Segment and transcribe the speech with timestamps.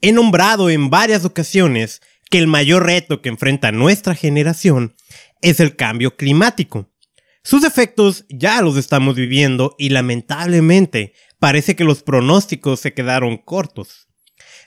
[0.00, 4.94] He nombrado en varias ocasiones que el mayor reto que enfrenta nuestra generación
[5.42, 6.88] es el cambio climático.
[7.42, 14.08] Sus efectos ya los estamos viviendo y lamentablemente parece que los pronósticos se quedaron cortos.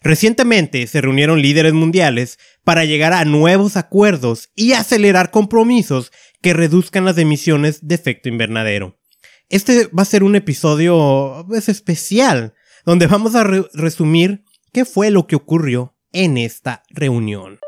[0.01, 6.11] Recientemente se reunieron líderes mundiales para llegar a nuevos acuerdos y acelerar compromisos
[6.41, 8.99] que reduzcan las emisiones de efecto invernadero.
[9.47, 12.53] Este va a ser un episodio pues, especial,
[12.83, 13.43] donde vamos a
[13.73, 14.43] resumir
[14.73, 17.59] qué fue lo que ocurrió en esta reunión.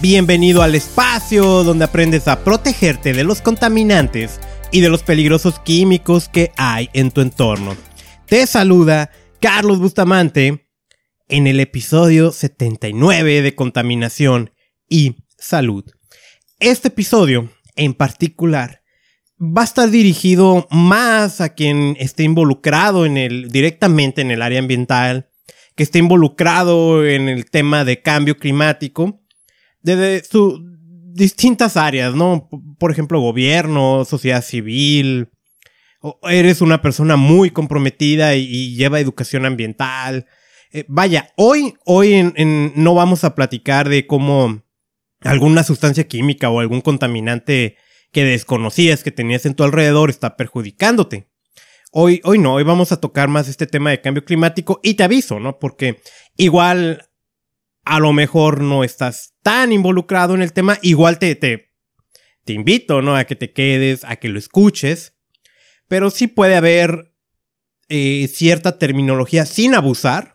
[0.00, 4.40] Bienvenido al espacio donde aprendes a protegerte de los contaminantes
[4.70, 7.76] y de los peligrosos químicos que hay en tu entorno.
[8.26, 10.66] Te saluda Carlos Bustamante
[11.28, 14.50] en el episodio 79 de Contaminación
[14.88, 15.84] y Salud.
[16.60, 18.82] Este episodio en particular
[19.40, 24.58] va a estar dirigido más a quien esté involucrado en el, directamente en el área
[24.58, 25.30] ambiental,
[25.76, 29.22] que esté involucrado en el tema de cambio climático
[29.80, 30.60] de sus
[31.18, 32.48] distintas áreas, ¿no?
[32.78, 35.28] Por ejemplo, gobierno, sociedad civil.
[36.22, 40.26] Eres una persona muy comprometida y, lleva educación ambiental.
[40.72, 42.32] Eh, vaya, hoy, hoy
[42.76, 44.62] no vamos a platicar de cómo
[45.20, 47.76] alguna sustancia química o algún contaminante
[48.12, 51.28] que desconocías que tenías en tu alrededor está perjudicándote.
[51.90, 55.04] Hoy, hoy no, hoy vamos a tocar más este tema de cambio climático y te
[55.04, 55.58] aviso, ¿no?
[55.58, 56.00] Porque
[56.36, 57.07] igual
[57.88, 61.72] a lo mejor no estás tan involucrado en el tema, igual te, te,
[62.44, 63.16] te invito, ¿no?
[63.16, 65.14] A que te quedes, a que lo escuches,
[65.88, 67.14] pero sí puede haber
[67.88, 70.34] eh, cierta terminología sin abusar,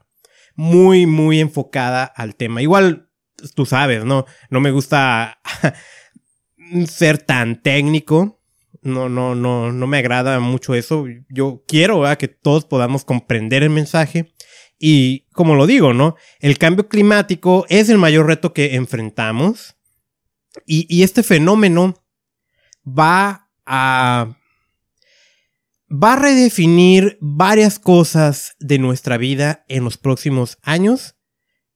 [0.56, 2.64] muy, muy enfocada al tema.
[2.64, 3.12] Igual,
[3.56, 4.26] tú sabes, ¿no?
[4.50, 5.40] No me gusta
[6.88, 8.42] ser tan técnico.
[8.82, 11.06] No, no, no, no me agrada mucho eso.
[11.30, 14.33] Yo quiero que todos podamos comprender el mensaje
[14.86, 16.18] y como lo digo, ¿no?
[16.42, 19.78] El cambio climático es el mayor reto que enfrentamos.
[20.66, 22.04] Y, este fenómeno
[22.86, 24.36] va a.
[25.90, 31.16] va a redefinir varias cosas de nuestra vida en los próximos años.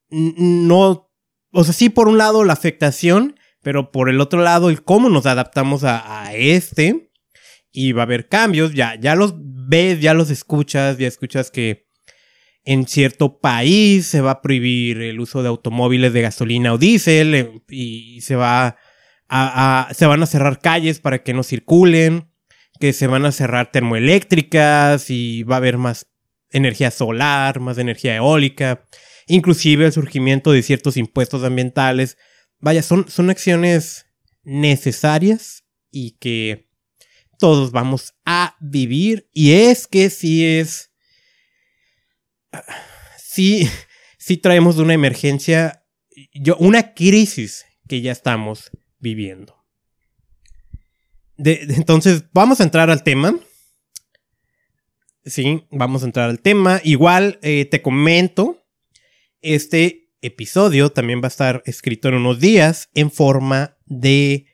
[0.09, 1.09] No.
[1.53, 5.07] O sea, sí, por un lado, la afectación, pero por el otro lado, el cómo
[5.07, 7.09] nos adaptamos a, a este.
[7.71, 8.73] Y va a haber cambios.
[8.73, 11.86] Ya, ya los ves, ya los escuchas, ya escuchas que
[12.67, 17.33] en cierto país se va a prohibir el uso de automóviles de gasolina o diésel
[17.33, 18.75] eh, y se va
[19.29, 22.29] a, se van a cerrar calles para que no circulen,
[22.77, 26.07] que se van a cerrar termoeléctricas y va a haber más
[26.51, 28.83] energía solar, más energía eólica,
[29.27, 32.17] inclusive el surgimiento de ciertos impuestos ambientales.
[32.59, 34.07] Vaya, son, son acciones
[34.43, 36.67] necesarias y que
[37.39, 40.91] todos vamos a vivir y es que si es
[43.17, 43.69] sí,
[44.17, 45.85] sí traemos una emergencia,
[46.33, 49.55] yo, una crisis que ya estamos viviendo.
[51.37, 53.39] entonces, vamos a entrar al tema.
[55.25, 56.81] Sí, vamos a entrar al tema.
[56.83, 58.65] Igual eh, te comento,
[59.41, 64.47] este episodio también va a estar escrito en unos días en forma de,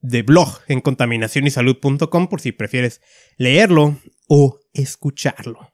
[0.00, 3.00] de blog en contaminacionysalud.com por si prefieres
[3.36, 5.72] leerlo o escucharlo.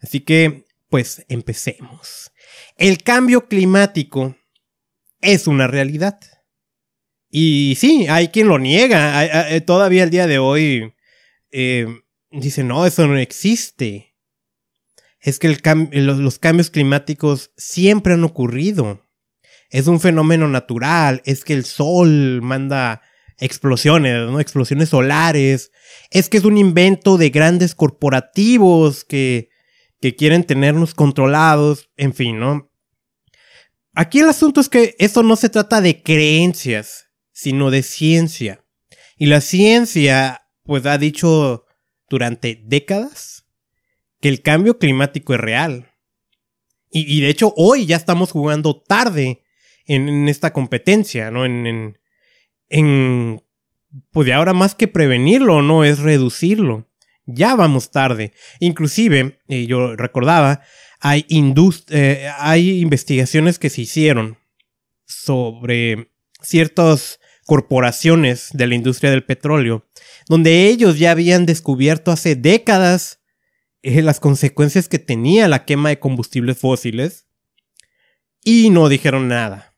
[0.00, 2.30] Así que pues empecemos.
[2.76, 4.36] El cambio climático
[5.20, 6.20] es una realidad.
[7.28, 9.50] Y sí, hay quien lo niega.
[9.52, 10.94] Eh, todavía el día de hoy
[11.50, 11.88] eh,
[12.30, 14.14] dice, no, eso no existe.
[15.18, 15.48] Es que
[15.94, 19.04] los, cambios climáticos siempre han ocurrido.
[19.70, 21.22] Es un fenómeno natural.
[21.24, 23.02] Es que el sol manda
[23.40, 24.38] explosiones, ¿no?
[24.38, 25.72] Explosiones solares.
[26.12, 29.52] Es que es un invento de grandes corporativos que
[30.04, 32.70] que quieren tenernos controlados, en fin, ¿no?
[33.94, 38.66] Aquí el asunto es que esto no se trata de creencias, sino de ciencia.
[39.16, 41.64] Y la ciencia, pues ha dicho
[42.10, 43.46] durante décadas
[44.20, 45.90] que el cambio climático es real.
[46.90, 49.42] Y, de hecho hoy ya estamos jugando tarde
[49.86, 51.46] en, esta competencia, ¿no?
[51.46, 51.98] En, en,
[52.68, 53.42] en,
[54.10, 55.82] pues ahora más que prevenirlo, ¿no?
[55.82, 56.90] Es reducirlo
[57.26, 58.32] ya vamos tarde.
[58.60, 60.62] Inclusive, eh, yo recordaba,
[61.00, 61.26] hay,
[61.90, 64.38] eh, hay investigaciones que se hicieron
[65.06, 66.10] sobre
[66.40, 69.86] ciertas corporaciones de la industria del petróleo,
[70.28, 73.20] donde ellos ya habían descubierto hace décadas
[73.82, 77.26] eh, las consecuencias que tenía la quema de combustibles fósiles
[78.42, 79.74] y no dijeron nada.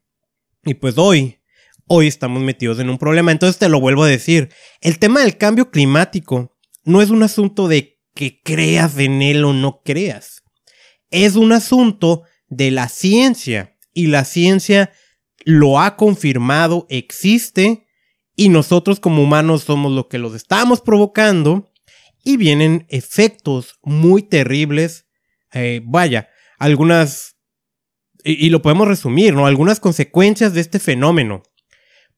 [0.65, 1.39] Y pues hoy,
[1.87, 3.33] hoy estamos metidos en un problema.
[3.33, 4.51] Entonces te lo vuelvo a decir,
[4.81, 6.56] el tema del cambio climático
[6.87, 10.43] no es un asunto de que creas en él o no creas.
[11.11, 14.93] Es un asunto de la ciencia y la ciencia
[15.45, 17.87] lo ha confirmado, existe
[18.37, 21.73] y nosotros como humanos somos lo que los estamos provocando
[22.25, 25.07] y vienen efectos muy terribles.
[25.53, 26.29] Eh, vaya,
[26.59, 27.37] algunas,
[28.23, 29.47] y, y lo podemos resumir, ¿no?
[29.47, 31.43] Algunas consecuencias de este fenómeno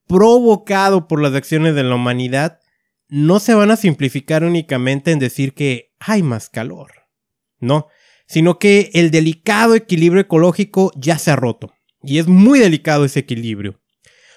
[0.06, 2.61] provocado por las acciones de la humanidad
[3.08, 6.93] no se van a simplificar únicamente en decir que hay más calor,
[7.58, 7.88] no,
[8.26, 11.72] sino que el delicado equilibrio ecológico ya se ha roto,
[12.02, 13.81] y es muy delicado ese equilibrio.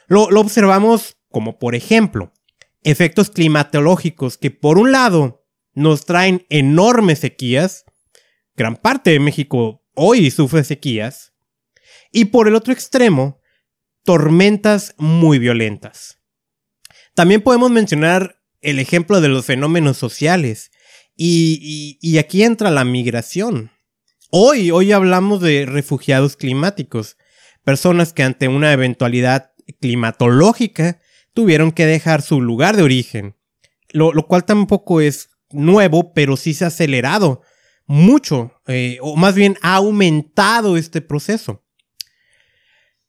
[0.08, 2.34] Lo, observamos como por ejemplo,
[2.84, 7.86] efectos climatológicos que por un lado nos traen enormes sequías,
[8.56, 11.34] gran parte de México hoy sufre sequías,
[12.12, 13.40] y por el otro extremo,
[14.04, 16.20] tormentas muy violentas.
[17.14, 20.72] También podemos mencionar el ejemplo de los fenómenos sociales,
[21.24, 23.72] y, aquí entra la migración.
[24.32, 27.18] Hoy, hoy hablamos de refugiados climáticos,
[27.64, 31.00] personas que ante una eventualidad climatológica
[31.34, 33.36] tuvieron que dejar su lugar de origen,
[33.92, 37.42] lo, cual tampoco es nuevo, pero sí se ha acelerado
[37.86, 41.64] mucho, eh, o más bien ha aumentado este proceso.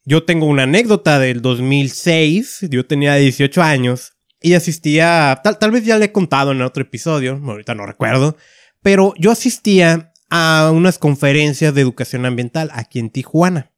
[0.05, 5.85] Yo tengo una anécdota del 2006, yo tenía 18 años y asistía, tal, tal vez
[5.85, 8.37] ya le he contado en otro episodio, ahorita no recuerdo,
[8.83, 13.71] pero yo asistía a unas conferencias de educación ambiental aquí en Tijuana.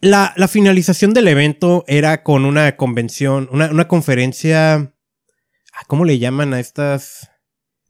[0.00, 6.54] La, finalización del evento era con una convención, una, una conferencia, ah, ¿cómo le llaman
[6.54, 7.30] a estas?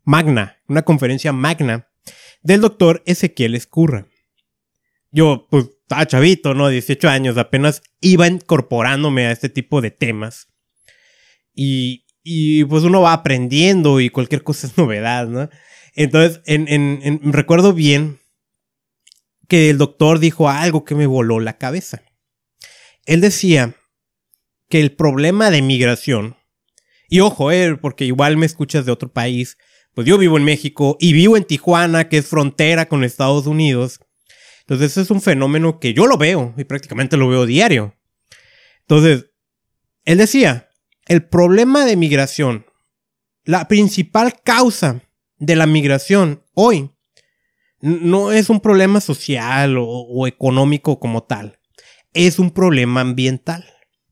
[0.04, 1.88] Magna, una conferencia magna
[2.42, 4.08] del doctor Ezequiel Escurra.
[5.10, 6.68] Yo, pues, estaba chavito, ¿no?
[6.68, 10.48] 18 años, apenas iba incorporándome a este tipo de temas.
[11.54, 15.48] Y, y pues uno va aprendiendo y cualquier cosa es novedad, ¿no?
[15.94, 18.18] Entonces, en, en, recuerdo bien
[19.48, 22.02] que el doctor dijo algo que me voló la cabeza.
[23.04, 23.76] Él decía
[24.70, 26.36] que el problema de migración,
[27.08, 29.58] y ojo, eh, porque igual me escuchas de otro país,
[29.94, 34.00] pues yo vivo en México y vivo en Tijuana, que es frontera con Estados Unidos.
[34.60, 37.94] Entonces es un fenómeno que yo lo veo y prácticamente lo veo diario.
[38.80, 39.26] Entonces,
[40.04, 40.70] él decía,
[41.06, 42.66] el problema de migración,
[43.44, 45.02] la principal causa
[45.38, 46.90] de la migración hoy,
[47.80, 51.58] no es un problema social o, económico como tal,
[52.14, 53.64] es un problema ambiental.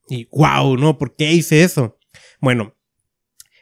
[0.09, 0.99] Y wow, ¿no?
[0.99, 1.97] ¿Por qué hice eso?
[2.41, 2.75] Bueno,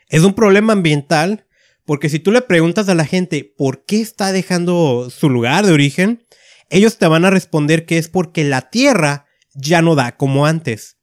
[0.09, 1.47] es un problema ambiental
[1.85, 5.73] porque si tú le preguntas a la gente por qué está dejando su lugar de
[5.73, 6.25] origen,
[6.71, 10.99] ellos te van a responder que es porque la Tierra ya no da como antes.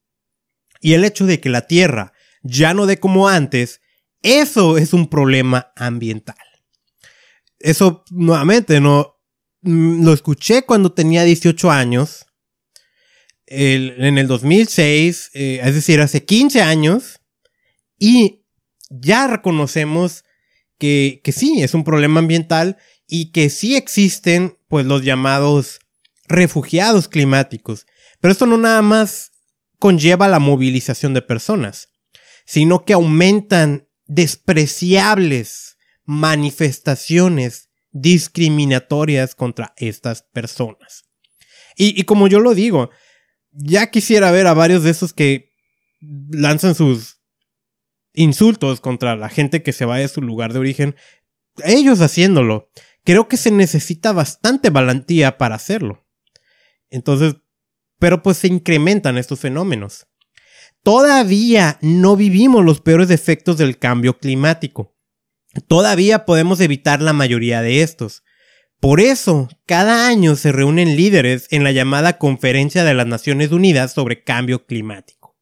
[0.81, 2.13] Y el hecho de que la Tierra
[2.45, 3.81] ya no dé como antes,
[4.21, 6.38] eso es un problema ambiental
[7.65, 9.18] eso nuevamente no
[9.62, 12.25] mm, lo escuché cuando tenía 18 años.
[13.47, 17.19] en el 2006, eh, es decir, hace 15 años.
[18.00, 18.44] Y
[18.89, 20.24] ya reconocemos
[20.80, 22.77] que, que sí, es un problema ambiental
[23.07, 25.80] y que sí existen pues los llamados
[26.28, 27.85] refugiados climáticos.
[28.19, 29.31] Pero esto no nada más
[29.80, 31.90] conlleva la movilización de personas,
[32.45, 41.06] sino que aumentan despreciables manifestaciones discriminatorias contra estas personas.
[41.78, 42.90] Y, como yo lo digo,
[43.52, 45.52] ya quisiera ver a varios de esos que
[45.99, 47.21] lanzan sus
[48.14, 50.95] insultos contra la gente que se va de su lugar de origen,
[51.66, 52.69] ellos haciéndolo.
[53.04, 56.06] Creo que se necesita bastante valentía para hacerlo.
[56.90, 57.35] Entonces,
[57.99, 60.07] pero pues se incrementan estos fenómenos.
[60.85, 64.95] Todavía no vivimos los peores efectos del cambio climático.
[65.68, 68.21] Todavía podemos evitar la mayoría de estos.
[68.80, 73.94] Por eso, cada año se reúnen líderes en la llamada Conferencia de las Naciones Unidas
[73.94, 75.35] sobre Cambio Climático.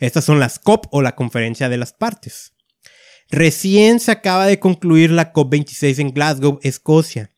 [0.00, 2.54] Estas son las COP o la Conferencia de las Partes.
[3.30, 7.30] Recién se acaba de concluir la COP26 en Glasgow, Escocia.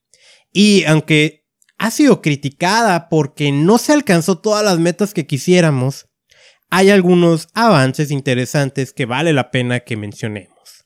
[0.51, 1.47] Y aunque
[1.77, 6.09] ha sido criticada porque no se alcanzó todas las metas que quisiéramos,
[6.77, 10.85] hay algunos avances interesantes que vale la pena que mencionemos.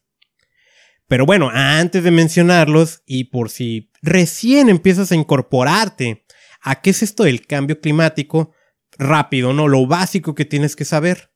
[1.06, 6.26] Pero bueno, antes de mencionarlos y por si recién empiezas a incorporarte
[6.60, 8.52] a qué es esto del cambio climático,
[8.98, 9.66] rápido, ¿no?
[9.66, 11.32] Lo básico que tienes que saber.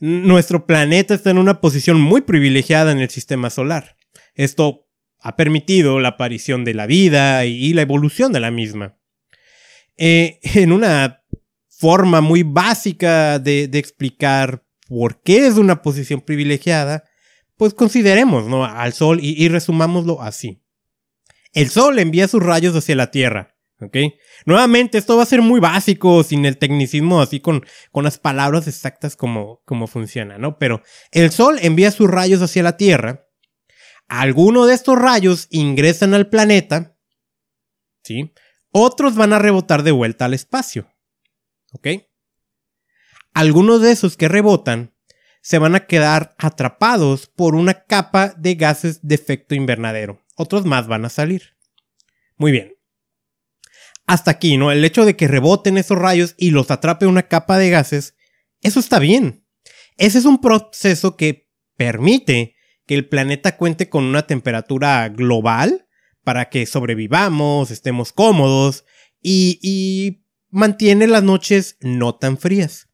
[0.00, 3.96] Nuestro planeta está en una posición muy privilegiada en el sistema solar.
[4.34, 4.88] Esto
[5.20, 8.98] ha permitido la aparición de la vida y la evolución de la misma.
[9.96, 11.19] Eh, en una
[11.80, 17.04] forma muy básica de, explicar por qué es una posición privilegiada,
[17.56, 18.66] pues consideremos ¿no?
[18.66, 20.62] al Sol y, resumámoslo así.
[21.54, 23.56] El Sol envía sus rayos hacia la Tierra.
[23.80, 23.96] ¿ok?
[24.44, 28.68] Nuevamente, esto va a ser muy básico, sin el tecnicismo, así con, con las palabras
[28.68, 30.58] exactas como, como funciona, ¿no?
[30.58, 30.82] Pero
[31.12, 33.26] el Sol envía sus rayos hacia la Tierra.
[34.06, 36.98] Algunos de estos rayos ingresan al planeta,
[38.02, 38.34] ¿sí?
[38.70, 40.89] Otros van a rebotar de vuelta al espacio.
[41.72, 41.88] ¿Ok?
[43.32, 44.94] Algunos de esos que rebotan
[45.42, 50.20] se van a quedar atrapados por una capa de gases de efecto invernadero.
[50.36, 51.56] Otros más van a salir.
[52.36, 52.74] Muy bien.
[54.06, 54.72] Hasta aquí, ¿no?
[54.72, 58.16] El hecho de que reboten esos rayos y los atrape una capa de gases,
[58.60, 59.46] eso está bien.
[59.96, 65.86] Ese es un proceso que permite que el planeta cuente con una temperatura global
[66.24, 68.84] para que sobrevivamos, estemos cómodos
[69.22, 72.88] y, mantiene las noches no tan frías.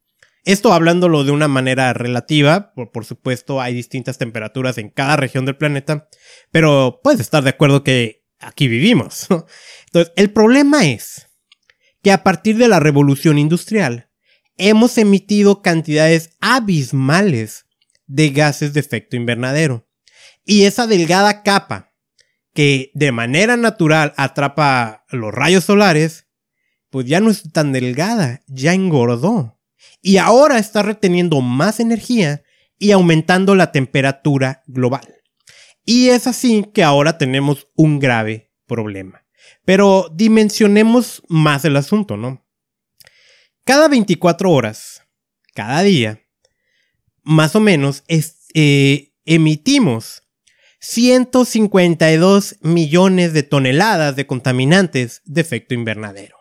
[0.45, 5.57] Esto hablándolo de una manera relativa, por, supuesto hay distintas temperaturas en cada región del
[5.57, 6.09] planeta,
[6.53, 9.27] pero puedes estar de acuerdo que aquí vivimos.
[9.87, 11.29] Entonces, el problema es
[12.01, 14.09] que a partir de la revolución industrial
[14.57, 17.67] hemos emitido cantidades abismales
[18.07, 19.89] de gases de efecto invernadero.
[20.45, 21.93] Y esa delgada capa
[22.55, 26.26] que de manera natural atrapa los rayos solares,
[26.97, 29.61] pues ya no es tan delgada, ya engordó.
[30.01, 32.43] Y ahora está reteniendo más energía
[32.79, 35.07] y aumentando la temperatura global.
[35.85, 39.27] Y es así que ahora tenemos un grave problema.
[39.67, 42.47] Pero dimensionemos más el asunto, ¿no?
[43.65, 45.03] Cada 24 horas,
[45.55, 46.23] cada día,
[47.25, 48.05] más o menos,
[48.55, 50.23] eh, emitimos
[50.81, 56.36] 152 millones de toneladas de contaminantes de efecto invernadero.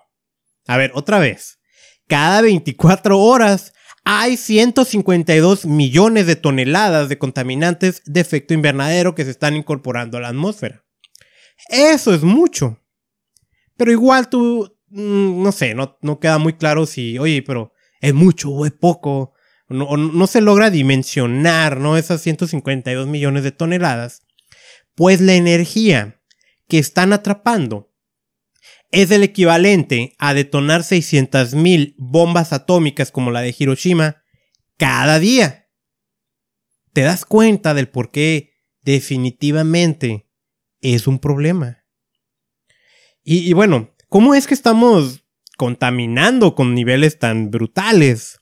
[0.68, 1.60] A ver, otra vez.
[2.08, 9.32] Cada 24 horas hay 152 millones de toneladas de contaminantes de efecto invernadero que se
[9.32, 10.84] están incorporando a la atmósfera.
[11.70, 12.80] Eso es mucho.
[13.78, 18.52] Pero igual tú, mm, no sé, no, queda muy claro si, oye, pero es mucho
[18.52, 19.34] o es poco.
[19.68, 21.98] No, no se logra dimensionar, ¿no?
[21.98, 24.26] Esas 152 millones de toneladas
[24.96, 26.22] pues la energía
[26.68, 27.94] que están atrapando
[28.96, 34.24] es el equivalente a detonar 600.000 bombas atómicas como la de Hiroshima
[34.78, 35.70] cada día.
[36.94, 40.30] ¿Te das cuenta del por qué definitivamente
[40.80, 41.84] es un problema?
[43.22, 45.26] Y, bueno, ¿cómo es que estamos
[45.58, 48.40] contaminando con niveles tan brutales?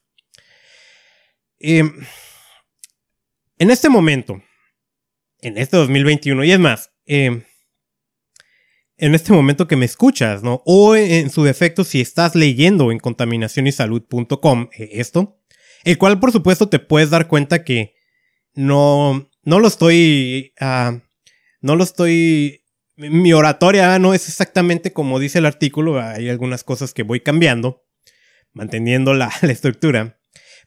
[1.57, 2.05] Em,
[3.57, 4.43] en este momento,
[5.39, 6.43] en este 2021.
[6.43, 7.43] Y es más, eh,
[8.98, 10.62] en este momento que me escuchas, ¿no?
[10.66, 15.40] O en su defecto, si estás leyendo en contaminacionysalud.com eh, esto,
[15.84, 17.96] el cual por supuesto te puedes dar cuenta que
[18.54, 21.00] no, no lo estoy, uh,
[21.62, 22.62] no lo estoy,
[22.96, 27.84] mi oratoria no es exactamente como dice el artículo, hay algunas cosas que voy cambiando,
[28.54, 30.20] manteniendo la, la estructura.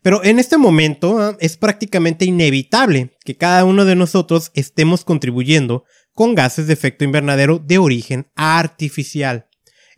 [0.02, 5.85] Pero en este momento ah, es prácticamente inevitable que cada uno de nosotros estemos contribuyendo
[6.16, 9.49] con gases de efecto invernadero de origen artificial.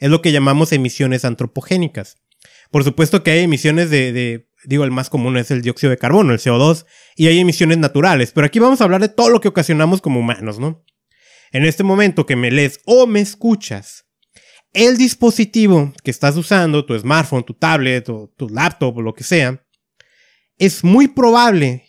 [0.01, 2.19] Es lo que llamamos emisiones antropogénicas.
[2.73, 6.33] Por supuesto que hay emisiones de, digo, el más común es el dióxido de carbono,
[6.33, 9.47] el CO2, y hay emisiones naturales, pero aquí vamos a hablar de todo lo que
[9.47, 10.85] ocasionamos como humanos, ¿no?
[11.53, 14.07] En este momento que me lees o me escuchas,
[14.73, 19.23] el dispositivo que estás usando, tu smartphone, tu tablet o tu laptop o lo que
[19.23, 19.65] sea,
[20.59, 21.87] es muy probable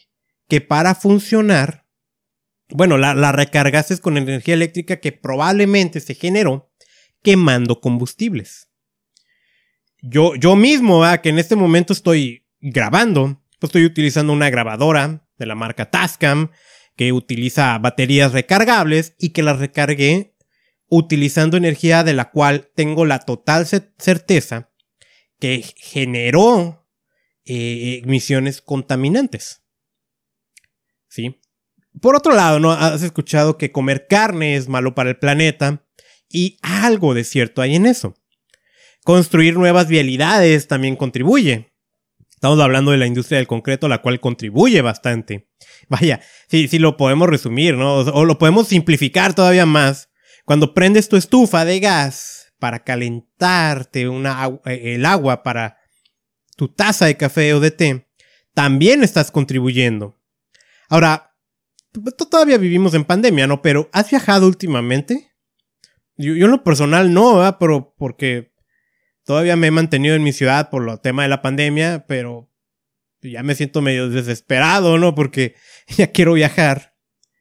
[0.48, 1.89] que para funcionar,
[2.70, 6.72] bueno, la, la recargases con energía eléctrica que probablemente se generó
[7.22, 8.70] quemando combustibles.
[10.02, 15.46] Yo, yo mismo, que en este momento estoy grabando, pues estoy utilizando una grabadora de
[15.46, 16.52] la marca Tascam
[16.96, 20.36] que utiliza baterías recargables y que las recargué
[20.88, 24.72] utilizando energía de la cual tengo la total certeza
[25.40, 26.88] que generó
[27.46, 29.64] eh, emisiones contaminantes.
[31.08, 31.40] ¿Sí?
[32.02, 32.72] Por otro lado, ¿no?
[32.72, 35.86] Has escuchado que comer carne es malo para el planeta
[36.30, 38.16] y algo de cierto hay en eso.
[39.04, 41.74] Construir nuevas vialidades también contribuye.
[42.30, 45.50] Estamos hablando de la industria del concreto, la cual contribuye bastante.
[45.90, 47.98] Vaya, si lo podemos resumir, ¿no?
[47.98, 50.10] O lo podemos simplificar todavía más.
[50.46, 55.78] Cuando prendes tu estufa de gas para calentarte una, eh, el agua para
[56.56, 58.08] tu taza de café o de té,
[58.54, 60.20] también estás contribuyendo.
[60.90, 61.29] Ahora,
[62.30, 63.62] todavía vivimos en pandemia, ¿no?
[63.62, 65.32] Pero ¿has viajado últimamente?
[66.18, 67.58] Yo, en lo personal no, ¿verdad?
[67.60, 68.54] Pero porque
[69.24, 72.52] todavía me he mantenido en mi ciudad por el tema de la pandemia, pero
[73.22, 75.16] ya me siento medio desesperado, ¿no?
[75.16, 75.56] Porque
[75.98, 76.96] ya quiero viajar.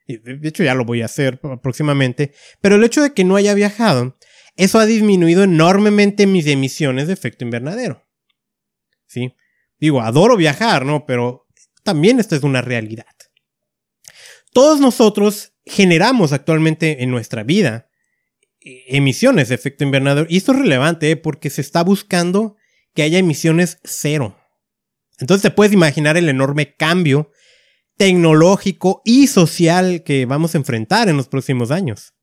[0.06, 2.32] Y de hecho ya lo voy a hacer próximamente.
[2.60, 4.16] Pero el hecho de que no haya viajado,
[4.56, 8.06] eso ha disminuido enormemente mis emisiones de efecto invernadero.
[9.06, 9.34] ¿Sí?
[9.78, 11.04] Digo, adoro viajar, ¿no?
[11.04, 11.46] Pero
[11.82, 13.06] también esta es una realidad.
[14.52, 17.88] Todos nosotros generamos actualmente en nuestra vida
[18.60, 20.26] eh, emisiones de efecto invernadero.
[20.28, 21.16] Y esto es relevante ¿eh?
[21.16, 22.56] porque se está buscando
[22.94, 24.36] que haya emisiones cero.
[25.18, 27.30] Entonces te puedes imaginar el enorme cambio
[27.96, 32.14] tecnológico y social que vamos a enfrentar en los próximos años.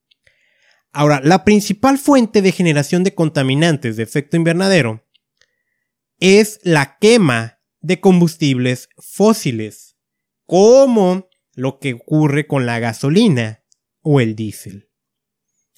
[0.92, 5.06] Ahora, la principal fuente de generación de contaminantes de efecto invernadero
[6.20, 9.98] es la quema de combustibles fósiles,
[10.46, 13.64] como lo que ocurre con la gasolina
[14.02, 14.90] o el diésel.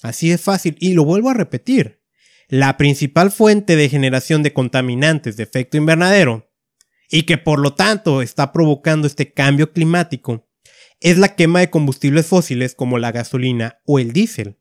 [0.02, 2.02] Así es fácil, y lo vuelvo a repetir.
[2.48, 6.50] La principal fuente de generación de contaminantes de efecto invernadero,
[7.10, 10.48] y que por lo tanto está provocando este cambio climático,
[11.00, 14.58] es la quema de combustibles fósiles como la gasolina o el diésel.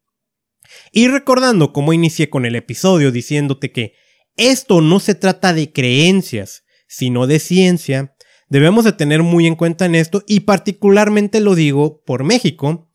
[0.91, 3.93] Y recordando cómo inicié con el episodio diciéndote que
[4.36, 8.15] esto no se trata de creencias, sino de ciencia,
[8.49, 12.89] Debemos de tener muy en cuenta en esto y particularmente lo digo por México,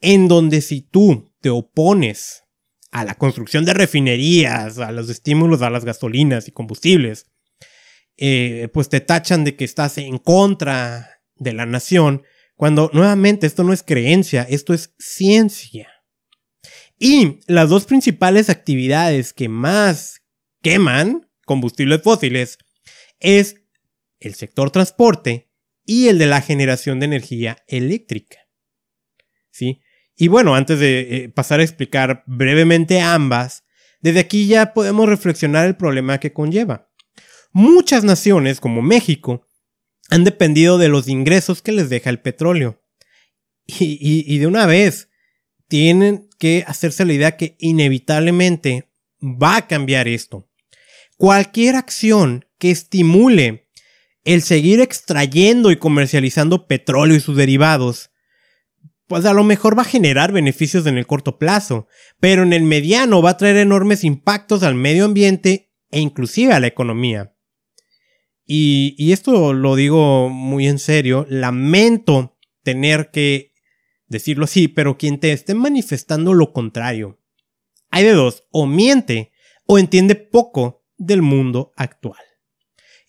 [0.00, 2.44] en donde si tú te opones
[2.90, 7.26] a la construcción de refinerías, a los estímulos a las gasolinas y combustibles,
[8.16, 12.24] eh, pues te tachan de que estás en contra de la nación,
[12.56, 15.88] cuando nuevamente esto no es creencia, esto es ciencia.
[16.98, 20.22] Y las dos principales actividades que más
[20.60, 22.58] queman combustibles fósiles
[23.20, 23.62] es
[24.20, 25.50] el sector transporte
[25.84, 28.38] y el de la generación de energía eléctrica.
[29.50, 29.80] ¿Sí?
[30.16, 33.64] Y bueno, antes de eh, pasar a explicar brevemente ambas,
[34.00, 36.90] desde aquí ya podemos reflexionar el problema que conlleva.
[37.52, 39.46] Muchas naciones, como México,
[40.10, 42.82] han dependido de los ingresos que les deja el petróleo.
[43.66, 45.08] y de una vez,
[45.68, 48.90] tienen que hacerse la idea que inevitablemente
[49.22, 50.50] va a cambiar esto.
[51.16, 53.67] Cualquier acción que estimule
[54.28, 58.10] el seguir extrayendo y comercializando petróleo y sus derivados,
[59.06, 61.86] pues a lo mejor va a generar beneficios en el corto plazo,
[62.20, 66.60] pero en el mediano va a traer enormes impactos al medio ambiente e inclusive a
[66.60, 67.34] la economía.
[68.44, 73.54] Y, y esto lo digo muy en serio, lamento tener que
[74.08, 77.18] decirlo así, pero quien te esté manifestando lo contrario.
[77.88, 79.32] Hay de dos, o miente
[79.64, 82.27] o entiende poco del mundo actual.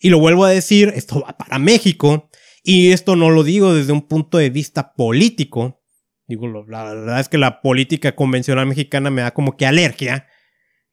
[0.00, 2.30] Y lo vuelvo a decir, esto va para México.
[2.62, 5.82] Y esto no lo digo desde un punto de vista político.
[6.26, 10.26] Digo, la verdad es que la política convencional mexicana me da como que alergia.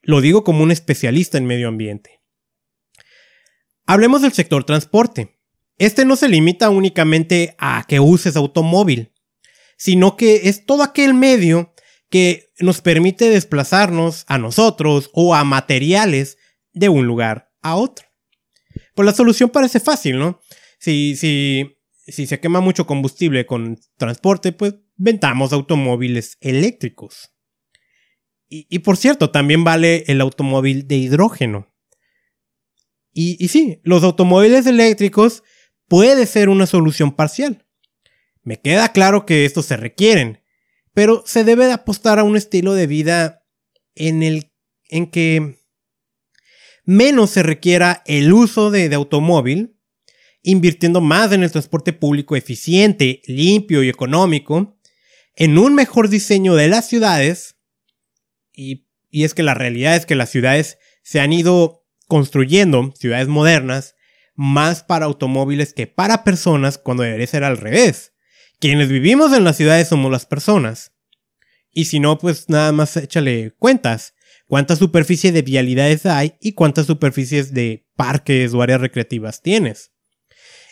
[0.02, 2.22] Lo digo como un especialista en medio ambiente.
[3.86, 5.40] Hablemos del sector transporte.
[5.78, 9.14] Este no se limita únicamente a que uses automóvil,
[9.78, 11.74] sino que es todo aquel medio
[12.10, 16.38] que nos permite desplazarnos a nosotros o a materiales
[16.74, 18.07] de un lugar a otro.
[18.98, 20.42] Pues la solución parece fácil, ¿no?
[20.80, 27.32] Si, si, si se quema mucho combustible con transporte, pues ventamos automóviles eléctricos.
[28.50, 31.72] Y, y por cierto, también vale el automóvil de hidrógeno.
[33.14, 35.44] Y, y sí, los automóviles eléctricos
[35.88, 37.68] puede ser una solución parcial.
[38.42, 40.42] Me queda claro que estos se requieren,
[40.96, 43.46] pero se debe de apostar a un estilo de vida
[43.94, 44.52] en el
[44.90, 45.60] en que
[46.88, 49.78] menos se requiera el uso de, automóvil,
[50.42, 54.80] invirtiendo más en el transporte público eficiente, limpio y económico,
[55.36, 57.58] en un mejor diseño de las ciudades,
[58.54, 63.28] y, y es que la realidad es que las ciudades se han ido construyendo, ciudades
[63.28, 63.96] modernas,
[64.34, 68.14] más para automóviles que para personas cuando debería ser al revés.
[68.60, 70.94] Quienes vivimos en las ciudades somos las personas.
[71.72, 74.14] Y si no, pues nada más échale cuentas
[74.48, 79.92] cuántas superficies de vialidades hay y cuántas superficies de parques o áreas recreativas tienes.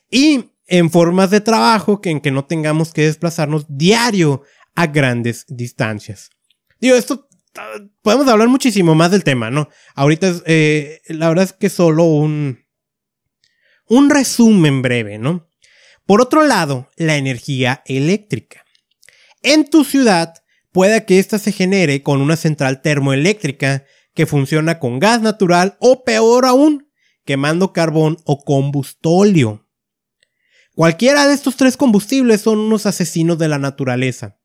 [0.10, 4.42] Y en formas de trabajo que en que no tengamos que desplazarnos diario
[4.74, 6.30] a grandes distancias.
[6.80, 9.70] Digo, esto ah, podemos hablar muchísimo más del tema, ¿no?
[9.94, 12.66] Ahorita eh, la verdad es que solo un,
[13.88, 15.50] un resumen breve, ¿no?
[16.06, 18.64] Por otro lado, la energía eléctrica.
[19.42, 20.34] En tu ciudad
[20.76, 26.04] puede que ésta se genere con una central termoeléctrica que funciona con gas natural o
[26.04, 26.92] peor aún,
[27.24, 29.70] quemando carbón o combustóleo.
[30.76, 34.38] Cualquiera de estos tres combustibles son unos asesinos de la naturaleza.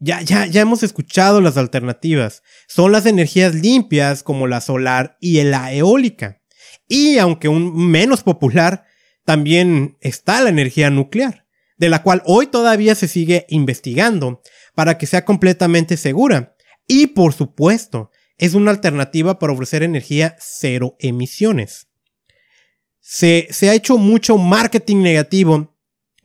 [0.00, 2.42] Ya, ya, ya hemos escuchado las alternativas.
[2.66, 6.42] Son las energías limpias como la solar y la eólica.
[6.88, 8.86] Y aunque un menos popular,
[9.24, 14.42] también está la energía nuclear, de la cual hoy todavía se sigue investigando
[14.74, 16.56] para que sea completamente segura.
[16.86, 21.88] Y por supuesto, es una alternativa para ofrecer energía cero emisiones.
[23.00, 25.74] Se, se ha hecho mucho marketing negativo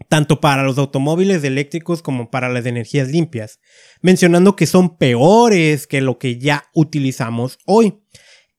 [0.08, 3.60] tanto para los automóviles eléctricos como para las energías limpias,
[4.02, 8.00] mencionando que son peores que lo que ya utilizamos hoy.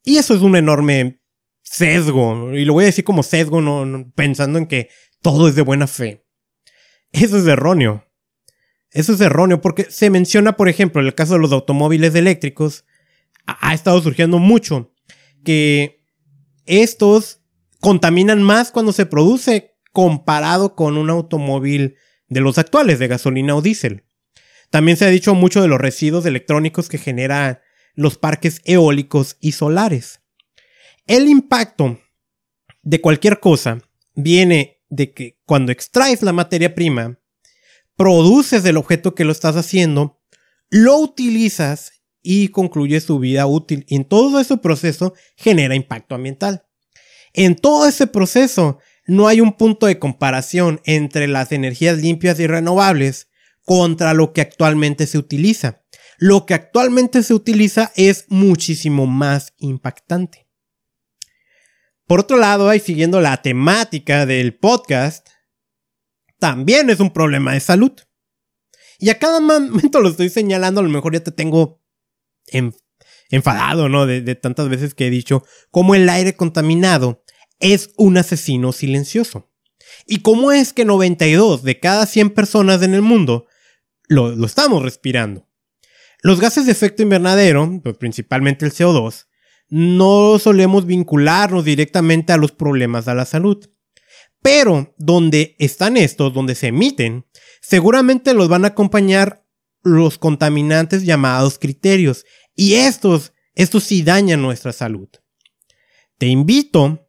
[0.05, 1.22] Y eso es un enorme
[1.62, 4.88] sesgo, y lo voy a decir como sesgo, no, pensando en que
[5.22, 6.26] todo es de buena fe.
[7.12, 8.05] Eso es erróneo.
[8.92, 12.85] Eso es erróneo porque se menciona, por ejemplo, en el caso de los automóviles eléctricos,
[13.46, 14.92] ha estado surgiendo mucho
[15.44, 16.03] que
[16.66, 17.40] estos
[17.81, 21.96] contaminan más cuando se produce comparado con un automóvil
[22.29, 24.05] de los actuales, de gasolina o diésel.
[24.70, 27.61] También se ha dicho mucho de los residuos electrónicos que generan
[27.94, 30.20] los parques eólicos y solares.
[31.07, 31.98] El impacto
[32.83, 33.79] de cualquier cosa
[34.14, 37.19] viene de que cuando extraes la materia prima,
[38.00, 40.18] produces el objeto que lo estás haciendo,
[40.70, 43.84] lo utilizas y concluye su vida útil.
[43.90, 46.64] En todo ese proceso genera impacto ambiental.
[47.34, 52.46] En todo ese proceso no hay un punto de comparación entre las energías limpias y
[52.46, 53.28] renovables
[53.66, 55.82] contra lo que actualmente se utiliza.
[56.16, 60.48] Lo que actualmente se utiliza es muchísimo más impactante.
[62.06, 65.28] Por otro lado, y siguiendo la temática del podcast,
[66.40, 67.92] también es un problema de salud.
[68.98, 71.81] Y a cada momento lo estoy señalando, a lo mejor ya te tengo
[73.31, 74.07] enfadado, ¿no?
[74.07, 77.22] De, tantas veces que he dicho, cómo el aire contaminado
[77.61, 79.48] es un asesino silencioso.
[80.07, 83.46] ¿Y cómo es que 92 de cada 100 personas en el mundo
[84.09, 85.46] lo, lo, estamos respirando?
[86.22, 89.26] Los gases de efecto invernadero, pues principalmente el CO2,
[89.68, 93.64] no solemos vincularnos directamente a los problemas de la salud.
[94.42, 97.26] Pero donde están estos, donde se emiten,
[97.61, 99.44] seguramente los van a acompañar
[99.83, 102.24] los contaminantes llamados criterios,
[102.55, 105.09] y estos, estos sí dañan nuestra salud.
[106.18, 107.09] Te invito,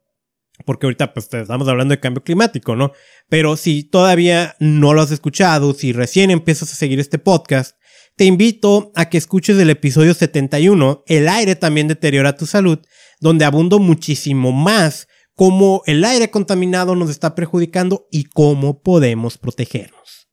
[0.64, 2.92] porque ahorita pues estamos hablando de cambio climático, ¿no?
[3.28, 7.76] Pero si todavía no lo has escuchado, si recién empiezas a seguir este podcast,
[8.16, 12.78] te invito a que escuches el episodio 71, El aire también deteriora tu salud,
[13.20, 20.28] donde abundo muchísimo más cómo el aire contaminado nos está perjudicando y cómo podemos protegernos.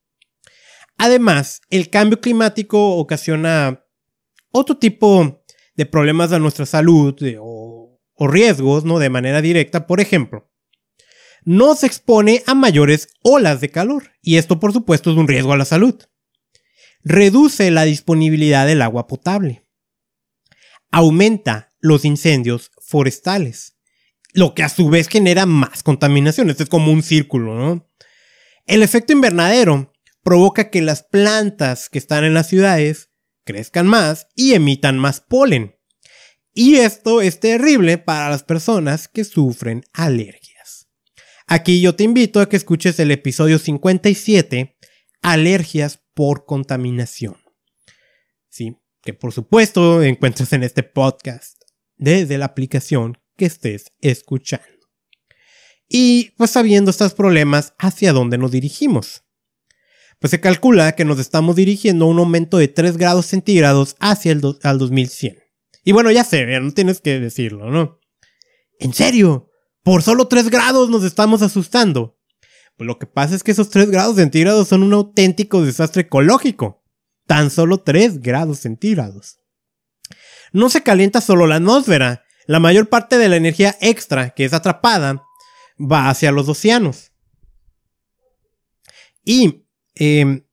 [0.97, 3.85] Además, el cambio climático ocasiona
[4.51, 5.43] otro tipo
[5.75, 8.99] de problemas a nuestra salud o, riesgos, ¿no?
[8.99, 10.51] De manera directa, por ejemplo,
[11.45, 15.53] no se expone a mayores olas de calor, y esto por supuesto es un riesgo
[15.53, 15.95] a la salud.
[17.01, 19.65] Reduce la disponibilidad del agua potable.
[20.91, 23.78] Aumenta los incendios forestales,
[24.33, 26.49] lo que a su vez genera más contaminación.
[26.49, 27.89] Este es como un círculo, ¿no?
[28.65, 33.09] El efecto invernadero provoca que las plantas que están en las ciudades
[33.43, 35.75] crezcan más y emitan más polen.
[36.53, 40.89] Y esto es terrible para las personas que sufren alergias.
[41.47, 44.77] Aquí yo te invito a que escuches el episodio 57,
[45.21, 47.37] Alergias por contaminación.
[48.49, 51.59] Sí, que por supuesto encuentras en este podcast
[51.97, 54.67] desde la aplicación que estés escuchando.
[55.87, 59.23] Y pues sabiendo estos problemas, ¿hacia dónde nos dirigimos?
[60.19, 64.33] pues se calcula que nos estamos dirigiendo a un aumento de 3 grados centígrados hacia
[64.33, 65.37] el al 2100.
[65.85, 67.99] Y bueno, ya sé, no tienes que decirlo, ¿no?
[68.79, 69.49] ¿En serio?
[69.81, 72.19] ¿Por solo 3 grados nos estamos asustando?
[72.77, 76.83] Pues lo que pasa es que esos 3 grados centígrados son un auténtico desastre ecológico.
[77.25, 79.39] Tan solo 3 grados centígrados.
[80.51, 82.23] No se calienta solo la atmósfera.
[82.49, 85.23] La mayor parte de la energía extra que es atrapada
[85.79, 87.11] va hacia los océanos.
[89.23, 89.65] Y
[89.99, 90.45] Em,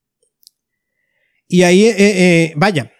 [1.47, 2.91] y ahí, eh, eh, vaya,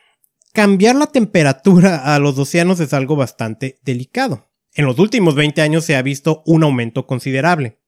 [0.54, 4.50] cambiar la temperatura a los océanos es algo bastante delicado.
[4.74, 7.82] En los últimos 20 años se ha visto un aumento considerable.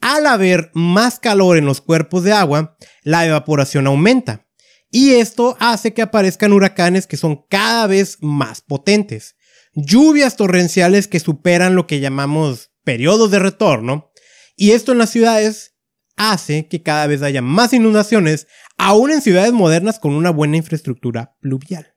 [0.00, 4.46] Al haber más calor en los cuerpos de agua, la evaporación aumenta.
[4.90, 9.36] Y esto hace que aparezcan huracanes que son cada vez más potentes.
[9.80, 14.10] Lluvias torrenciales que superan lo que llamamos periodos de retorno.
[14.56, 15.76] Y esto en las ciudades
[16.16, 21.36] hace que cada vez haya más inundaciones, aún en ciudades modernas con una buena infraestructura
[21.40, 21.94] pluvial.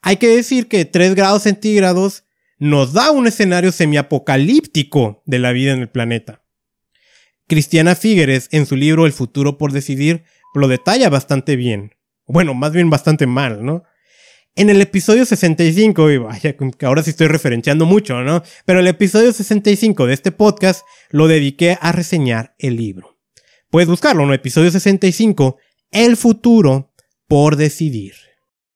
[0.00, 2.24] Hay que decir que 3 grados centígrados
[2.58, 6.46] nos da un escenario semiapocalíptico de la vida en el planeta.
[7.46, 11.94] Cristiana Figueres, en su libro El futuro por decidir, lo detalla bastante bien.
[12.26, 13.84] Bueno, más bien bastante mal, ¿no?
[14.58, 18.42] En el episodio 65, y vaya, ahora sí estoy referenciando mucho, ¿no?
[18.64, 23.18] Pero el episodio 65 de este podcast lo dediqué a reseñar el libro.
[23.68, 24.32] Puedes buscarlo, ¿no?
[24.32, 25.58] Episodio 65,
[25.90, 26.94] El futuro
[27.28, 28.14] por decidir.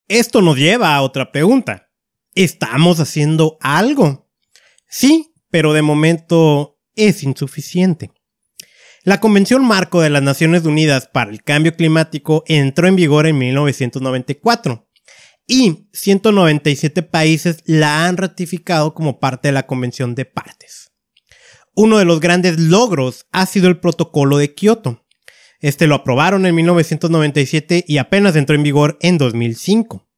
[0.06, 1.88] Esto nos lleva a otra pregunta.
[2.34, 4.28] ¿Estamos haciendo algo?
[4.86, 8.10] Sí, pero de momento es insuficiente.
[9.02, 13.38] La Convención Marco de las Naciones Unidas para el Cambio Climático entró en vigor en
[13.38, 14.89] 1994
[15.50, 20.92] y 197 países la han ratificado como parte de la Convención de Partes.
[21.74, 25.04] Uno de los grandes logros ha sido el Protocolo de Kioto.
[25.58, 30.08] Este lo aprobaron en 1997 y apenas entró en vigor en 2005.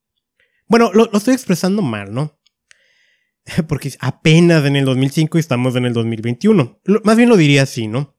[0.68, 2.38] Bueno, lo, estoy expresando mal, ¿no?
[3.68, 6.82] Porque apenas en el 2005 y estamos en el 2021.
[7.04, 8.18] más bien lo diría así, ¿no?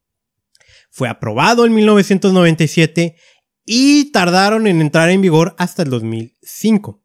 [0.89, 3.17] Fue aprobado en 1997
[3.65, 7.02] y tardaron en entrar en vigor hasta el 2005.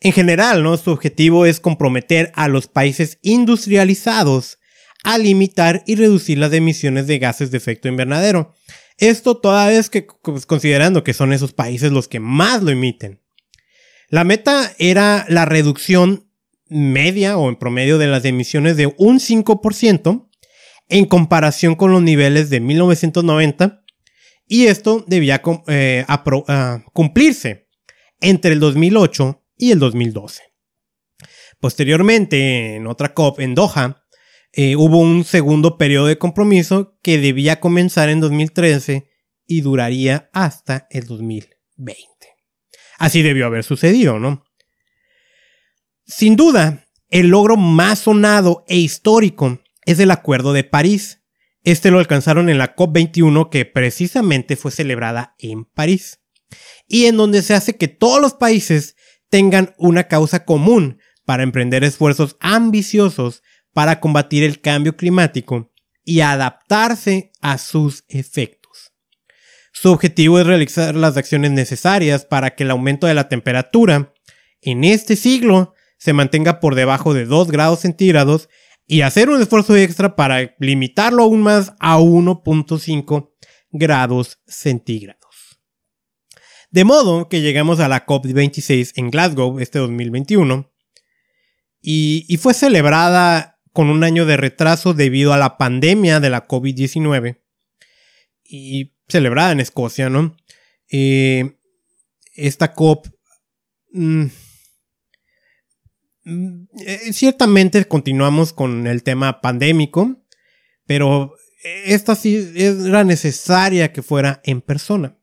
[0.00, 0.76] En general, ¿no?
[0.76, 4.58] su objetivo es comprometer a los países industrializados
[5.04, 8.54] a limitar y reducir las emisiones de gases de efecto invernadero.
[8.98, 13.22] Esto toda vez que pues, considerando que son esos países los que más lo emiten.
[14.08, 16.30] La meta era la reducción
[16.68, 20.28] media o en promedio de las emisiones de un 5%
[20.88, 23.84] en comparación con los niveles de 1990
[24.46, 27.68] y esto debía eh, ah, cumplirse
[28.20, 30.42] entre el 2008 y el 2012.
[31.60, 34.04] Posteriormente, en otra COP en Doha,
[34.52, 39.10] eh, hubo un segundo periodo de compromiso que debía comenzar en 2013
[39.46, 42.06] y duraría hasta el 2020.
[42.98, 44.44] Así debió haber sucedido, ¿no?
[46.06, 51.22] Sin duda, el logro más sonado e histórico es el Acuerdo de París.
[51.62, 56.20] Este lo alcanzaron en la COP21 que precisamente fue celebrada en París.
[56.88, 58.95] Y en donde se hace que todos los países
[59.28, 65.72] tengan una causa común para emprender esfuerzos ambiciosos para combatir el cambio climático
[66.04, 68.92] y adaptarse a sus efectos.
[69.72, 74.14] Su objetivo es realizar las acciones necesarias para que el aumento de la temperatura
[74.62, 78.48] en este siglo se mantenga por debajo de 2 grados centígrados
[78.86, 83.30] y hacer un esfuerzo extra para limitarlo aún más a 1.5
[83.70, 85.25] grados centígrados.
[86.76, 90.70] De modo que llegamos a la COP26 en Glasgow este 2021
[91.80, 96.46] y, y fue celebrada con un año de retraso debido a la pandemia de la
[96.46, 97.40] COVID-19
[98.44, 100.36] y celebrada en Escocia, ¿no?
[100.90, 101.56] Eh,
[102.34, 103.08] esta COP
[103.92, 104.26] mm,
[106.26, 110.24] Mm, eh, ciertamente continuamos con el tema pandémico,
[110.84, 115.15] pero esta sí era necesaria que fuera en persona.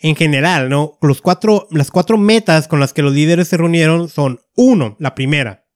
[0.00, 0.98] En general, ¿no?
[1.02, 1.20] Las
[1.90, 5.66] cuatro metas con las que los líderes se reunieron son, uno, la primera,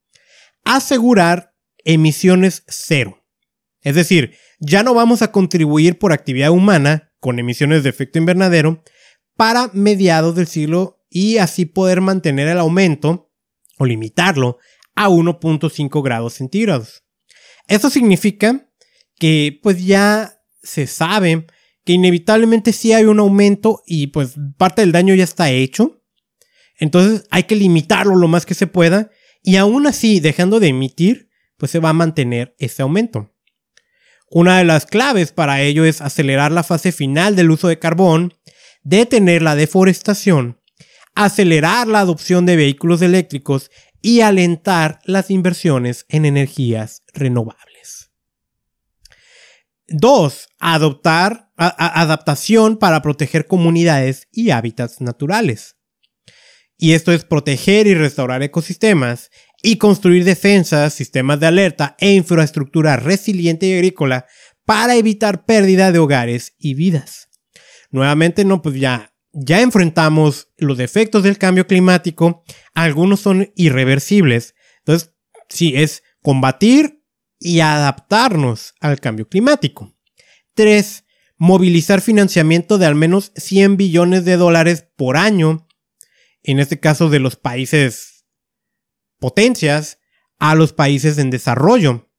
[0.64, 3.22] asegurar emisiones cero.
[3.82, 8.82] Es decir, ya no vamos a contribuir por actividad humana con emisiones de efecto invernadero
[9.36, 13.30] para mediados del siglo y así poder mantener el aumento
[13.78, 14.58] o limitarlo
[14.94, 17.04] a 1.5 grados centígrados.
[17.68, 18.70] Esto significa
[19.18, 21.46] que pues ya se sabe
[21.84, 26.02] que inevitablemente sí hay un aumento y pues parte del daño ya está hecho.
[26.78, 29.10] Entonces hay que limitarlo lo más que se pueda
[29.42, 33.32] y aún así dejando de emitir pues se va a mantener ese aumento.
[34.30, 38.34] Una de las claves para ello es acelerar la fase final del uso de carbón,
[38.82, 40.58] detener la deforestación
[41.14, 43.70] acelerar la adopción de vehículos eléctricos
[44.02, 48.10] y alentar las inversiones en energías renovables.
[49.88, 50.48] 2.
[50.58, 55.76] Adoptar adaptación para proteger comunidades y hábitats naturales.
[56.76, 59.30] Y esto es proteger y restaurar ecosistemas
[59.62, 64.26] y construir defensas, sistemas de alerta e infraestructura resiliente y agrícola
[64.64, 67.28] para evitar pérdida de hogares y vidas.
[67.90, 74.54] Nuevamente, no, pues ya ya enfrentamos los efectos del cambio climático, algunos son irreversibles.
[74.78, 75.12] Entonces,
[75.48, 77.03] sí, es combatir
[77.38, 79.94] y adaptarnos al cambio climático.
[80.54, 81.04] 3.
[81.36, 85.66] Movilizar financiamiento de al menos 100 billones de dólares por año,
[86.42, 88.24] en este caso de los países
[89.18, 89.98] potencias,
[90.38, 92.10] a los países en desarrollo.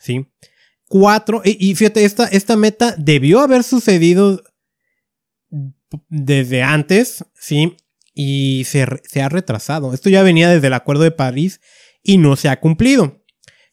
[0.00, 0.26] ¿Sí?
[0.88, 1.42] 4.
[1.44, 4.42] Y, fíjate, esta, esta meta debió haber sucedido
[6.08, 7.76] desde antes, ¿sí?
[8.12, 9.94] Y se, ha retrasado.
[9.94, 11.60] Esto ya venía desde el Acuerdo de París
[12.02, 13.19] y no se ha cumplido.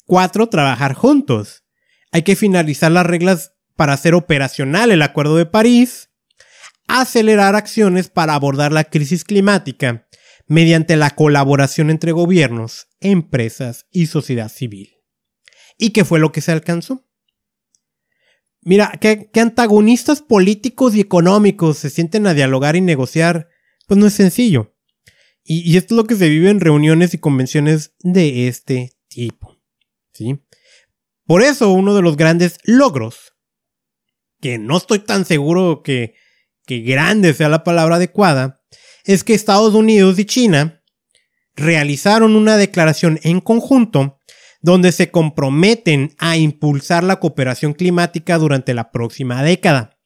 [0.07, 1.65] Cuatro, trabajar juntos.
[2.13, 6.11] Hay que finalizar las reglas para hacer operacional el Acuerdo de París,
[6.87, 10.07] acelerar acciones para abordar la crisis climática
[10.47, 14.95] mediante la colaboración entre gobiernos, empresas y sociedad civil.
[15.77, 17.05] ¿Y qué fue lo que se alcanzó?
[18.61, 23.49] Mira, que, antagonistas políticos y económicos se sienten a dialogar y negociar,
[23.87, 24.73] pues no es sencillo.
[25.43, 29.56] Y, y, esto es lo que se vive en reuniones y convenciones de este tipo.
[30.17, 30.39] ¿Sí?
[31.25, 33.33] Por eso uno de los grandes logros,
[34.41, 36.15] que no estoy tan seguro que,
[36.65, 38.63] que grande sea la palabra adecuada,
[39.03, 40.83] es que Estados Unidos y China
[41.55, 44.19] realizaron una declaración en conjunto
[44.61, 49.97] donde se comprometen a impulsar la cooperación climática durante la próxima década.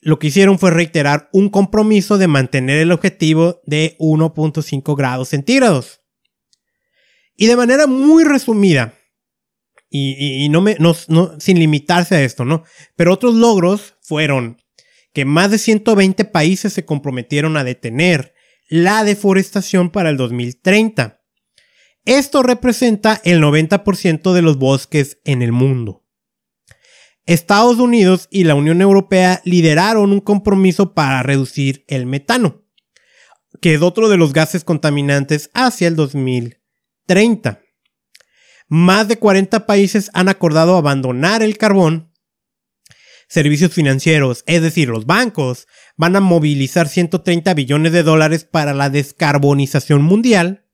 [0.00, 6.00] Lo que hicieron fue reiterar un compromiso de mantener el objetivo de 1.5 grados centígrados.
[7.36, 8.94] Y de manera muy resumida,
[9.90, 10.64] y, no
[11.38, 12.64] sin limitarse a esto, ¿no?
[12.96, 14.58] Pero otros logros fueron
[15.12, 18.34] que más de 120 países se comprometieron a detener
[18.68, 21.22] la deforestación para el 2030.
[22.04, 26.04] Esto representa el 90% de los bosques en el mundo.
[27.24, 32.64] Estados Unidos y la Unión Europea lideraron un compromiso para reducir el metano,
[33.60, 36.65] que es otro de los gases contaminantes hacia el 2030.
[38.68, 42.12] Más de 40 países han acordado abandonar el carbón
[43.28, 45.66] servicios financieros, es decir, los bancos,
[45.96, 50.64] van a movilizar 130 billones de dólares para la descarbonización mundial.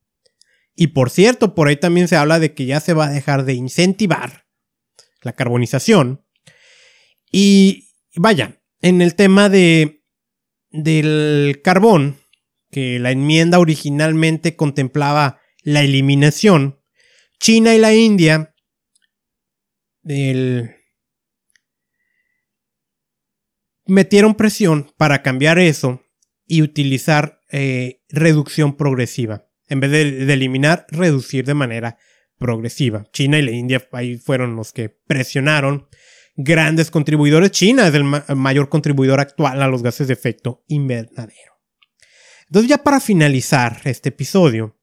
[0.74, 3.44] Y por cierto, por ahí también se habla de que ya se va a dejar
[3.44, 4.46] de incentivar
[5.22, 6.24] la carbonización.
[7.30, 10.00] Y vaya, en el tema de
[10.70, 12.16] del carbón,
[12.70, 16.80] que la enmienda originalmente contemplaba la eliminación,
[17.38, 18.54] China y la India
[23.86, 26.02] metieron presión para cambiar eso
[26.46, 29.48] y utilizar eh, reducción progresiva.
[29.68, 31.98] En vez de, eliminar, reducir de manera
[32.38, 33.04] progresiva.
[33.12, 35.88] China y la India ahí fueron los que presionaron.
[36.34, 37.50] Grandes contribuidores.
[37.52, 38.04] China es el
[38.36, 41.52] mayor contribuidor actual a los gases de efecto invernadero.
[42.46, 44.78] Entonces ya para finalizar este episodio,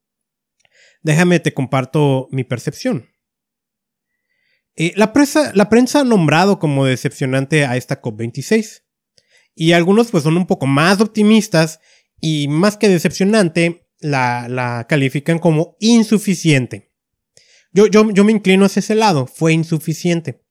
[1.02, 3.08] déjame te comparto mi percepción.
[4.76, 8.82] Eh, la, prensa ha nombrado como decepcionante a esta COP26.
[9.54, 11.80] Y algunos pues son un poco más optimistas
[12.20, 16.92] y más que decepcionante la, califican como insuficiente.
[17.72, 20.42] Yo, yo, yo me inclino hacia ese lado, fue insuficiente.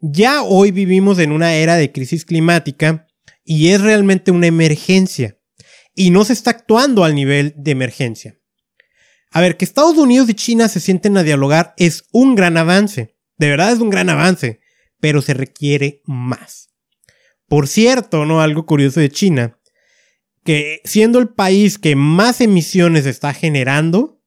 [0.00, 3.06] Ya hoy vivimos en una era de crisis climática
[3.44, 5.38] y es realmente una emergencia.
[5.94, 8.41] Y no se está actuando al nivel de emergencia.
[9.32, 13.16] A ver, que Estados Unidos y China se sienten a dialogar es un gran avance.
[13.38, 14.60] De verdad es un gran avance.
[15.00, 16.70] Pero se requiere más.
[17.48, 18.40] Por cierto, ¿no?
[18.40, 19.58] Algo curioso de China,
[20.44, 24.22] que siendo el país que más emisiones está generando,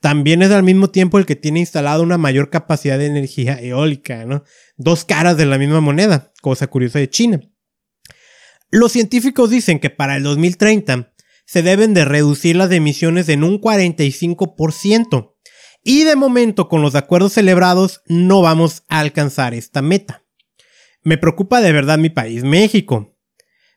[0.00, 4.24] también es al mismo tiempo el que tiene instalado una mayor capacidad de energía eólica,
[4.26, 4.44] ¿no?
[4.76, 7.40] Dos caras de la misma moneda, cosa curiosa de China.
[8.70, 11.13] Los científicos dicen que para el 2030
[11.46, 15.34] se deben de reducir las emisiones en un 45%.
[15.82, 20.24] Y de momento, con los acuerdos celebrados, no vamos a alcanzar esta meta.
[21.02, 23.14] Me preocupa de verdad mi país, México.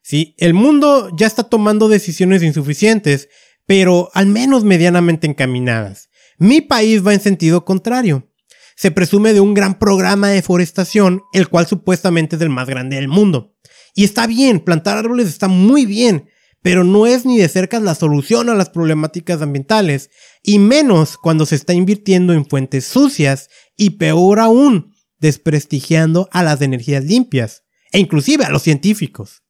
[0.01, 3.27] Sí, el mundo ya está tomando decisiones insuficientes,
[3.65, 6.10] pero al menos medianamente encaminadas.
[6.39, 8.32] Mi país va en sentido contrario.
[8.77, 12.95] Se presume de un gran programa de deforestación, el cual supuestamente es el más grande
[12.95, 13.56] del mundo.
[13.93, 16.30] Y está bien, plantar árboles está muy bien,
[16.67, 20.10] pero no es ni de cerca la solución a las problemáticas ambientales,
[20.43, 26.62] y menos cuando se está invirtiendo en fuentes sucias, y peor aún, desprestigiando a las
[26.62, 29.43] energías limpias e inclusive a los científicos.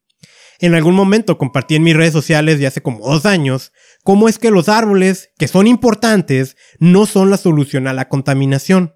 [0.60, 3.72] En algún momento compartí en mis redes sociales de hace como dos años
[4.04, 8.94] cómo es que los árboles, que son importantes, no son la solución a la contaminación.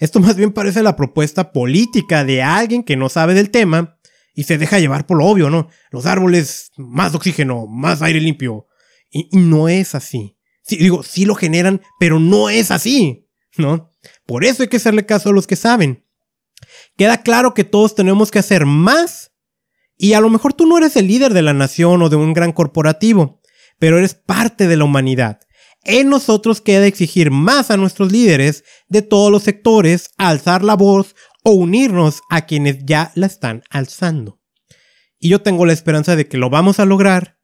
[0.00, 4.00] Esto más bien parece la propuesta política de alguien que no sabe del tema
[4.34, 5.68] y se deja llevar por lo obvio, ¿no?
[5.90, 8.66] Los árboles, más oxígeno, más aire limpio.
[9.10, 10.38] Y, no es así.
[10.62, 13.90] Sí, digo, sí lo generan, pero no es así, ¿no?
[14.26, 16.06] Por eso hay que hacerle caso a los que saben.
[16.96, 19.32] Queda claro que todos tenemos que hacer más
[19.96, 22.32] y a lo mejor tú no eres el líder de la nación o de un
[22.32, 23.40] gran corporativo,
[23.78, 25.40] pero eres parte de la humanidad.
[25.84, 31.16] En nosotros queda exigir más a nuestros líderes de todos los sectores, alzar la voz
[31.42, 34.40] o unirnos a quienes ya la están alzando.
[35.18, 37.38] Y yo tengo la esperanza de que lo vamos a lograr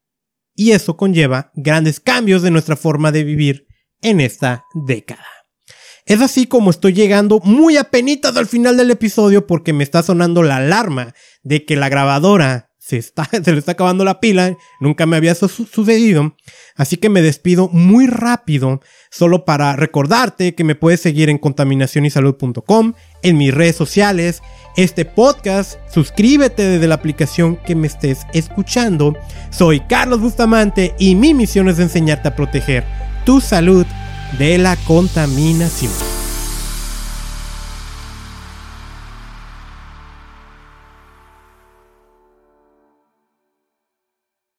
[0.55, 3.67] y eso conlleva grandes cambios de nuestra forma de vivir
[4.03, 5.25] en esta década.
[6.05, 10.43] Es así como estoy llegando muy apenitas al final del episodio porque me está sonando
[10.43, 15.05] la alarma de que la grabadora se, está, se le está acabando la pila, nunca
[15.05, 16.35] me había sucedido,
[16.75, 18.81] así que me despido muy rápido,
[19.11, 24.43] solo para recordarte que me puedes seguir en contaminacionysalud.com, en mis redes sociales,
[24.77, 29.17] este podcast, suscríbete desde la aplicación que me estés escuchando.
[29.51, 32.85] Soy Carlos Bustamante y mi misión es enseñarte a proteger
[33.25, 33.87] tu salud
[34.39, 36.18] de la contaminación.